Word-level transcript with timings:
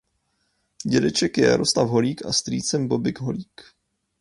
Dědečkem 0.85 1.43
je 1.43 1.49
Jaroslav 1.49 1.89
Holík 1.89 2.25
a 2.25 2.33
strýcem 2.33 2.87
Bobby 2.87 3.13
Holík. 3.19 3.61